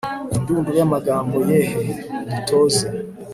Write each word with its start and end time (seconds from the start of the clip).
indunduro 0.37 0.75
y'amagambo 0.79 1.35
yehe, 1.49 1.79
dutoze 2.29 2.85